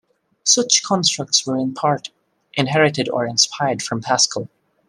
Such 0.43 0.81
constructs 0.81 1.45
were 1.45 1.59
in 1.59 1.75
part 1.75 2.09
inherited 2.55 3.07
or 3.07 3.27
inspired 3.27 3.83
from 3.83 4.01
Pascal. 4.01 4.49